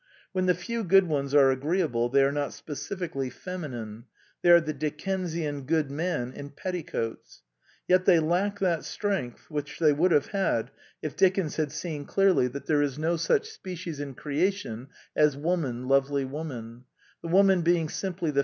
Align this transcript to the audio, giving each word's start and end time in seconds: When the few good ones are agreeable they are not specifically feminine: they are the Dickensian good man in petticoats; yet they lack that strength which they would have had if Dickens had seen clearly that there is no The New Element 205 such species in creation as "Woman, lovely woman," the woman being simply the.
When 0.31 0.47
the 0.47 0.55
few 0.55 0.83
good 0.83 1.03
ones 1.07 1.35
are 1.35 1.51
agreeable 1.51 2.09
they 2.09 2.23
are 2.23 2.31
not 2.31 2.53
specifically 2.53 3.29
feminine: 3.29 4.05
they 4.41 4.49
are 4.49 4.59
the 4.59 4.73
Dickensian 4.73 5.67
good 5.67 5.91
man 5.91 6.33
in 6.33 6.49
petticoats; 6.49 7.43
yet 7.87 8.05
they 8.05 8.19
lack 8.19 8.57
that 8.57 8.83
strength 8.83 9.51
which 9.51 9.77
they 9.77 9.93
would 9.93 10.09
have 10.09 10.25
had 10.29 10.71
if 11.03 11.15
Dickens 11.15 11.57
had 11.57 11.71
seen 11.71 12.05
clearly 12.05 12.47
that 12.47 12.65
there 12.65 12.81
is 12.81 12.97
no 12.97 13.09
The 13.09 13.09
New 13.09 13.09
Element 13.09 13.25
205 13.25 13.45
such 13.47 13.53
species 13.53 13.99
in 13.99 14.15
creation 14.15 14.87
as 15.15 15.37
"Woman, 15.37 15.87
lovely 15.87 16.25
woman," 16.25 16.85
the 17.21 17.27
woman 17.27 17.61
being 17.61 17.87
simply 17.87 18.31
the. 18.31 18.39